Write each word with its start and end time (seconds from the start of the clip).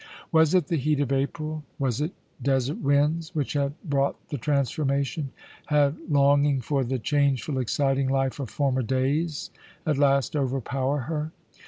Was 0.31 0.55
it 0.55 0.65
the 0.65 0.77
heat 0.77 0.99
of 0.99 1.11
April, 1.11 1.63
with 1.77 2.01
its 2.01 2.15
desert 2.41 2.79
winds, 2.81 3.35
which 3.35 3.53
had 3.53 3.73
brought 3.83 4.15
the 4.29 4.37
transformation? 4.39 5.29
Had 5.67 5.95
longing 6.09 6.59
for 6.59 6.83
the 6.83 6.97
changeful, 6.97 7.59
exciting 7.59 8.09
life 8.09 8.39
of 8.39 8.49
former 8.49 8.81
days 8.81 9.51
at 9.85 9.99
last 9.99 10.35
overpowered 10.35 11.01
her? 11.01 11.31